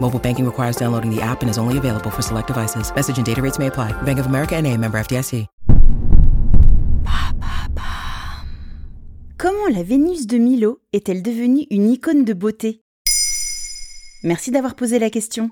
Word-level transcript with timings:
Mobile 0.00 0.18
banking 0.18 0.46
requires 0.46 0.76
downloading 0.76 1.14
the 1.14 1.20
app 1.20 1.42
and 1.42 1.48
is 1.48 1.58
only 1.58 1.76
available 1.76 2.10
for 2.10 2.22
select 2.22 2.46
devices. 2.48 2.90
Message 2.94 3.18
and 3.18 3.24
data 3.24 3.42
rates 3.42 3.58
may 3.58 3.66
apply. 3.66 3.92
Bank 4.02 4.18
of 4.18 4.26
America 4.26 4.56
and 4.56 4.66
a 4.66 4.76
member 4.76 4.98
FDIC. 4.98 5.46
Comment 9.38 9.68
la 9.72 9.84
Vénus 9.84 10.26
de 10.26 10.36
Milo 10.36 10.80
est-elle 10.92 11.22
devenue 11.22 11.64
une 11.70 11.90
icône 11.90 12.24
de 12.24 12.32
beauté? 12.32 12.82
Merci 14.24 14.50
d'avoir 14.50 14.74
posé 14.74 14.98
la 14.98 15.10
question. 15.10 15.50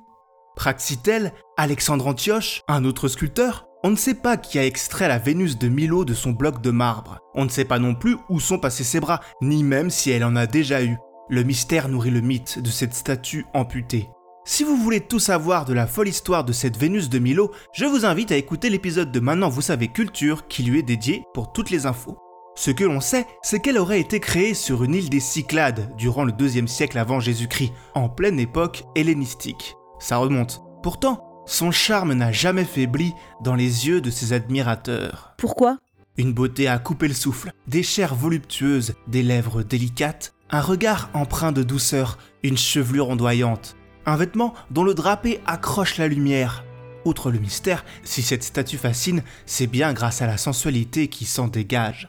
Praxitèle, 0.56 1.32
Alexandre 1.56 2.08
Antioche, 2.08 2.62
un 2.66 2.84
autre 2.84 3.06
sculpteur? 3.06 3.68
On 3.84 3.90
ne 3.90 3.96
sait 3.96 4.14
pas 4.14 4.36
qui 4.36 4.58
a 4.58 4.66
extrait 4.66 5.06
la 5.06 5.18
Vénus 5.18 5.56
de 5.56 5.68
Milo 5.68 6.04
de 6.04 6.14
son 6.14 6.32
bloc 6.32 6.62
de 6.62 6.72
marbre. 6.72 7.20
On 7.36 7.44
ne 7.44 7.48
sait 7.48 7.64
pas 7.64 7.78
non 7.78 7.94
plus 7.94 8.16
où 8.28 8.40
sont 8.40 8.58
passés 8.58 8.82
ses 8.82 8.98
bras, 8.98 9.20
ni 9.40 9.62
même 9.62 9.90
si 9.90 10.10
elle 10.10 10.24
en 10.24 10.34
a 10.34 10.48
déjà 10.48 10.82
eu. 10.82 10.96
Le 11.28 11.44
mystère 11.44 11.88
nourrit 11.88 12.10
le 12.10 12.22
mythe 12.22 12.58
de 12.58 12.70
cette 12.70 12.94
statue 12.94 13.46
amputée. 13.54 14.08
Si 14.48 14.62
vous 14.62 14.76
voulez 14.76 15.00
tout 15.00 15.18
savoir 15.18 15.64
de 15.64 15.74
la 15.74 15.88
folle 15.88 16.06
histoire 16.06 16.44
de 16.44 16.52
cette 16.52 16.76
Vénus 16.76 17.08
de 17.08 17.18
Milo, 17.18 17.50
je 17.74 17.84
vous 17.84 18.06
invite 18.06 18.30
à 18.30 18.36
écouter 18.36 18.70
l'épisode 18.70 19.10
de 19.10 19.18
Maintenant 19.18 19.48
vous 19.48 19.60
savez 19.60 19.88
culture 19.88 20.46
qui 20.46 20.62
lui 20.62 20.78
est 20.78 20.84
dédié 20.84 21.24
pour 21.34 21.52
toutes 21.52 21.70
les 21.70 21.84
infos. 21.84 22.16
Ce 22.54 22.70
que 22.70 22.84
l'on 22.84 23.00
sait, 23.00 23.26
c'est 23.42 23.58
qu'elle 23.58 23.76
aurait 23.76 24.00
été 24.00 24.20
créée 24.20 24.54
sur 24.54 24.84
une 24.84 24.94
île 24.94 25.10
des 25.10 25.18
Cyclades 25.18 25.92
durant 25.96 26.22
le 26.22 26.30
2 26.30 26.64
siècle 26.68 26.96
avant 26.96 27.18
Jésus-Christ, 27.18 27.72
en 27.94 28.08
pleine 28.08 28.38
époque 28.38 28.84
hellénistique. 28.94 29.74
Ça 29.98 30.18
remonte. 30.18 30.62
Pourtant, 30.80 31.42
son 31.44 31.72
charme 31.72 32.12
n'a 32.12 32.30
jamais 32.30 32.64
faibli 32.64 33.14
dans 33.42 33.56
les 33.56 33.88
yeux 33.88 34.00
de 34.00 34.10
ses 34.10 34.32
admirateurs. 34.32 35.34
Pourquoi? 35.38 35.78
Une 36.18 36.32
beauté 36.32 36.68
à 36.68 36.78
couper 36.78 37.08
le 37.08 37.14
souffle, 37.14 37.52
des 37.66 37.82
chairs 37.82 38.14
voluptueuses, 38.14 38.94
des 39.08 39.24
lèvres 39.24 39.64
délicates, 39.64 40.34
un 40.50 40.60
regard 40.60 41.10
empreint 41.14 41.50
de 41.50 41.64
douceur, 41.64 42.16
une 42.44 42.56
chevelure 42.56 43.08
ondoyante, 43.08 43.76
un 44.06 44.16
vêtement 44.16 44.54
dont 44.70 44.84
le 44.84 44.94
drapé 44.94 45.40
accroche 45.46 45.98
la 45.98 46.08
lumière. 46.08 46.64
Outre 47.04 47.30
le 47.30 47.38
mystère, 47.38 47.84
si 48.02 48.22
cette 48.22 48.42
statue 48.42 48.78
fascine, 48.78 49.22
c'est 49.44 49.66
bien 49.66 49.92
grâce 49.92 50.22
à 50.22 50.26
la 50.26 50.38
sensualité 50.38 51.08
qui 51.08 51.24
s'en 51.24 51.48
dégage. 51.48 52.08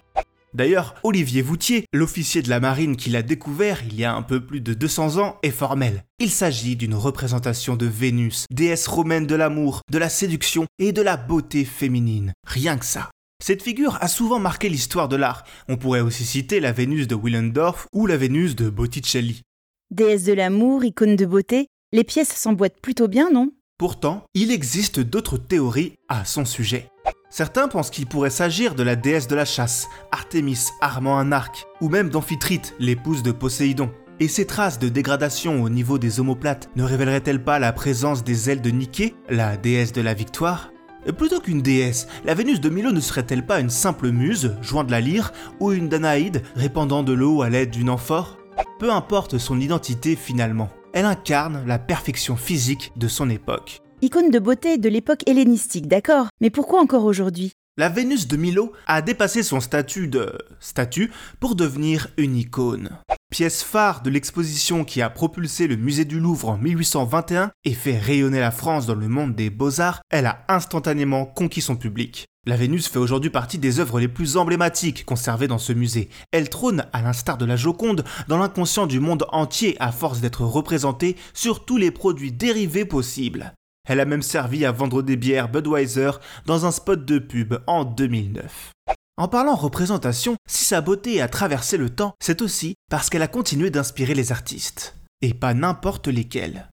D'ailleurs, 0.54 0.96
Olivier 1.04 1.42
Voutier, 1.42 1.86
l'officier 1.94 2.42
de 2.42 2.50
la 2.50 2.60
marine 2.60 2.96
qui 2.96 3.10
l'a 3.10 3.22
découvert 3.22 3.84
il 3.86 3.96
y 3.96 4.06
a 4.06 4.16
un 4.16 4.24
peu 4.24 4.44
plus 4.44 4.62
de 4.62 4.74
200 4.74 5.22
ans, 5.22 5.38
est 5.44 5.52
formel. 5.52 6.04
Il 6.20 6.32
s'agit 6.32 6.76
d'une 6.76 6.96
représentation 6.96 7.76
de 7.76 7.86
Vénus, 7.86 8.46
déesse 8.50 8.88
romaine 8.88 9.28
de 9.28 9.36
l'amour, 9.36 9.82
de 9.92 9.98
la 9.98 10.10
séduction 10.10 10.66
et 10.80 10.94
de 10.94 11.02
la 11.02 11.18
beauté 11.18 11.64
féminine. 11.66 12.34
Rien 12.46 12.78
que 12.78 12.86
ça. 12.86 13.12
Cette 13.44 13.62
figure 13.62 14.00
a 14.02 14.08
souvent 14.08 14.40
marqué 14.40 14.68
l'histoire 14.68 15.10
de 15.10 15.16
l'art. 15.16 15.44
On 15.68 15.78
pourrait 15.78 16.02
aussi 16.02 16.26
citer 16.26 16.60
la 16.60 16.72
Vénus 16.72 17.08
de 17.08 17.16
Willendorf 17.16 17.88
ou 17.94 18.08
la 18.08 18.18
Vénus 18.18 18.56
de 18.56 18.70
Botticelli. 18.70 19.44
Déesse 19.92 20.24
de 20.24 20.34
l'amour, 20.34 20.84
icône 20.84 21.16
de 21.16 21.26
beauté, 21.26 21.68
les 21.94 22.04
pièces 22.04 22.34
s'emboîtent 22.34 22.82
plutôt 22.82 23.08
bien, 23.08 23.30
non? 23.32 23.52
Pourtant, 23.78 24.26
il 24.34 24.52
existe 24.52 25.00
d'autres 25.00 25.38
théories 25.38 25.94
à 26.10 26.26
son 26.26 26.44
sujet. 26.44 26.90
Certains 27.30 27.68
pensent 27.68 27.92
qu'il 27.92 28.08
pourrait 28.08 28.30
s'agir 28.30 28.76
de 28.76 28.84
la 28.84 28.96
déesse 28.96 29.28
de 29.28 29.36
la 29.36 29.46
chasse, 29.46 29.88
Artémis 30.12 30.60
armant 30.82 31.18
un 31.18 31.32
arc, 31.32 31.66
ou 31.80 31.90
même 31.90 32.10
d'Amphitrite, 32.10 32.74
l'épouse 32.80 33.24
de 33.24 33.32
Poséidon. 33.32 33.92
Et 34.20 34.28
ces 34.28 34.46
traces 34.46 34.80
de 34.80 34.90
dégradation 34.90 35.62
au 35.64 35.70
niveau 35.70 35.98
des 36.00 36.20
omoplates 36.20 36.70
ne 36.76 36.84
révéleraient-elles 36.84 37.44
pas 37.44 37.60
la 37.60 37.72
présence 37.72 38.24
des 38.24 38.50
ailes 38.50 38.62
de 38.62 38.72
Nike, 38.72 39.16
la 39.30 39.58
déesse 39.58 39.94
de 39.94 40.02
la 40.02 40.14
victoire? 40.14 40.72
Plutôt 41.18 41.40
qu'une 41.40 41.62
déesse, 41.62 42.08
la 42.26 42.34
Vénus 42.34 42.60
de 42.60 42.70
Milo 42.70 42.92
ne 42.92 43.00
serait-elle 43.00 43.46
pas 43.46 43.62
une 43.62 43.70
simple 43.70 44.10
muse, 44.10 44.58
jouant 44.62 44.84
de 44.84 44.92
la 44.92 45.00
lyre, 45.00 45.32
ou 45.62 45.72
une 45.72 45.88
Danaïde, 45.88 46.42
répandant 46.56 47.04
de 47.04 47.14
l'eau 47.14 47.44
à 47.44 47.50
l'aide 47.50 47.70
d'une 47.70 47.90
amphore? 47.90 48.38
Peu 48.80 48.92
importe 48.92 49.38
son 49.38 49.60
identité 49.60 50.16
finalement, 50.16 50.70
elle 50.98 51.06
incarne 51.06 51.64
la 51.68 51.78
perfection 51.78 52.36
physique 52.36 52.92
de 52.96 53.08
son 53.08 53.30
époque. 53.30 53.84
Icône 54.02 54.32
de 54.32 54.40
beauté 54.40 54.80
de 54.80 54.90
l'époque 54.90 55.22
hellénistique, 55.30 55.88
d'accord, 55.88 56.30
mais 56.42 56.50
pourquoi 56.50 56.82
encore 56.82 57.06
aujourd'hui? 57.06 57.52
La 57.78 57.88
Vénus 57.88 58.28
de 58.28 58.36
Milo 58.36 58.72
a 58.88 59.04
dépassé 59.04 59.44
son 59.44 59.60
statut 59.60 60.08
de 60.08 60.36
statue 60.60 61.12
pour 61.40 61.54
devenir 61.54 62.08
une 62.18 62.36
icône. 62.36 62.90
Pièce 63.30 63.62
phare 63.62 64.04
de 64.04 64.10
l'exposition 64.10 64.86
qui 64.86 65.02
a 65.02 65.10
propulsé 65.10 65.68
le 65.68 65.76
musée 65.76 66.06
du 66.06 66.18
Louvre 66.18 66.48
en 66.48 66.58
1821 66.58 67.52
et 67.66 67.74
fait 67.74 67.98
rayonner 67.98 68.40
la 68.40 68.52
France 68.52 68.86
dans 68.86 68.96
le 68.96 69.10
monde 69.10 69.36
des 69.36 69.50
beaux-arts, 69.50 70.00
elle 70.10 70.28
a 70.28 70.46
instantanément 70.48 71.26
conquis 71.26 71.60
son 71.60 71.76
public. 71.76 72.26
La 72.46 72.56
Vénus 72.56 72.88
fait 72.88 73.00
aujourd'hui 73.00 73.30
partie 73.30 73.58
des 73.58 73.82
œuvres 73.82 74.00
les 74.00 74.08
plus 74.08 74.38
emblématiques 74.38 75.04
conservées 75.04 75.50
dans 75.50 75.58
ce 75.58 75.74
musée. 75.74 76.08
Elle 76.32 76.50
trône, 76.50 76.86
à 76.94 77.02
l'instar 77.02 77.38
de 77.38 77.44
la 77.44 77.58
Joconde, 77.58 78.06
dans 78.30 78.38
l'inconscient 78.38 78.88
du 78.88 79.02
monde 79.02 79.26
entier 79.34 79.76
à 79.82 79.92
force 79.92 80.22
d'être 80.22 80.46
représentée 80.46 81.18
sur 81.34 81.66
tous 81.66 81.76
les 81.76 81.92
produits 81.92 82.32
dérivés 82.32 82.86
possibles. 82.86 83.54
Elle 83.90 84.00
a 84.00 84.06
même 84.06 84.22
servi 84.22 84.64
à 84.64 84.72
vendre 84.72 85.02
des 85.02 85.18
bières 85.18 85.50
Budweiser 85.50 86.12
dans 86.46 86.66
un 86.66 86.72
spot 86.72 87.04
de 87.04 87.20
pub 87.20 87.56
en 87.68 87.84
2009. 87.84 88.72
En 89.20 89.28
parlant 89.28 89.56
représentation, 89.56 90.36
si 90.48 90.64
sa 90.64 90.80
beauté 90.82 91.22
a 91.22 91.28
traversé 91.28 91.78
le 91.78 91.90
temps, 91.90 92.14
c'est 92.20 92.44
aussi 92.44 92.76
parce 92.88 93.10
qu'elle 93.10 93.24
a 93.24 93.28
continué 93.28 93.72
d'inspirer 93.72 94.14
les 94.14 94.32
artistes. 94.32 94.96
Et 95.24 95.34
pas 95.34 95.56
n'importe 95.56 96.08
lesquels. 96.08 96.70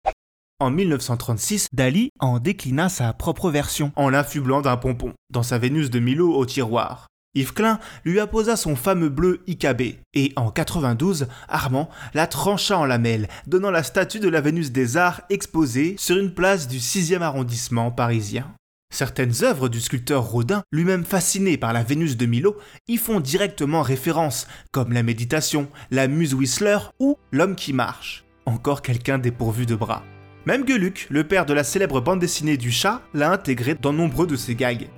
En 0.60 0.70
1936, 0.70 1.68
Dali 1.72 2.10
en 2.20 2.40
déclina 2.40 2.90
sa 2.90 3.14
propre 3.14 3.50
version 3.50 3.92
en 3.96 4.10
l'affublant 4.10 4.60
d'un 4.60 4.76
pompon, 4.76 5.14
dans 5.30 5.42
sa 5.42 5.56
Vénus 5.56 5.88
de 5.88 6.00
Milo 6.00 6.34
au 6.34 6.44
tiroir. 6.44 7.06
Yves 7.34 7.54
Klein 7.54 7.80
lui 8.04 8.20
apposa 8.20 8.56
son 8.56 8.76
fameux 8.76 9.08
bleu 9.08 9.42
IKB, 9.46 9.96
et 10.12 10.34
en 10.36 10.50
92, 10.50 11.28
Armand 11.48 11.88
la 12.12 12.26
trancha 12.26 12.76
en 12.76 12.84
lamelles, 12.84 13.28
donnant 13.46 13.70
la 13.70 13.82
statue 13.82 14.20
de 14.20 14.28
la 14.28 14.42
Vénus 14.42 14.70
des 14.70 14.98
Arts 14.98 15.22
exposée 15.30 15.96
sur 15.98 16.18
une 16.18 16.34
place 16.34 16.68
du 16.68 16.76
6e 16.76 17.22
arrondissement 17.22 17.90
parisien. 17.90 18.54
Certaines 18.94 19.42
œuvres 19.42 19.68
du 19.68 19.80
sculpteur 19.80 20.22
Rodin, 20.22 20.62
lui-même 20.70 21.04
fasciné 21.04 21.56
par 21.56 21.72
la 21.72 21.82
Vénus 21.82 22.16
de 22.16 22.26
Milo, 22.26 22.56
y 22.86 22.96
font 22.96 23.18
directement 23.18 23.82
référence, 23.82 24.46
comme 24.70 24.92
la 24.92 25.02
méditation, 25.02 25.66
la 25.90 26.06
muse 26.06 26.32
Whistler 26.32 26.78
ou 27.00 27.18
l'homme 27.32 27.56
qui 27.56 27.72
marche. 27.72 28.24
Encore 28.46 28.82
quelqu'un 28.82 29.18
dépourvu 29.18 29.66
de 29.66 29.74
bras. 29.74 30.04
Même 30.46 30.64
Geluc, 30.64 31.08
le 31.10 31.26
père 31.26 31.44
de 31.44 31.52
la 31.52 31.64
célèbre 31.64 32.00
bande 32.00 32.20
dessinée 32.20 32.56
du 32.56 32.70
chat, 32.70 33.02
l'a 33.14 33.32
intégré 33.32 33.74
dans 33.74 33.92
nombreux 33.92 34.28
de 34.28 34.36
ses 34.36 34.54
gags. 34.54 34.88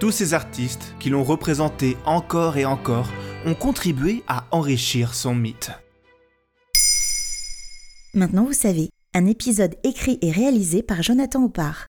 Tous 0.00 0.10
ces 0.10 0.34
artistes 0.34 0.96
qui 0.98 1.08
l'ont 1.08 1.22
représenté 1.22 1.96
encore 2.06 2.56
et 2.56 2.64
encore 2.64 3.12
ont 3.46 3.54
contribué 3.54 4.24
à 4.26 4.48
enrichir 4.50 5.14
son 5.14 5.36
mythe. 5.36 5.70
Maintenant 8.12 8.44
vous 8.44 8.52
savez, 8.54 8.90
un 9.14 9.26
épisode 9.26 9.76
écrit 9.84 10.18
et 10.20 10.32
réalisé 10.32 10.82
par 10.82 11.04
Jonathan 11.04 11.44
Oppard. 11.44 11.89